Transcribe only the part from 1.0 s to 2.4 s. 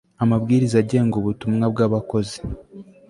ubutumwa bw abakozi